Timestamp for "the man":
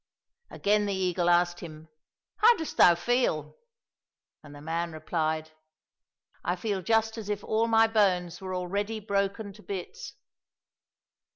4.55-4.93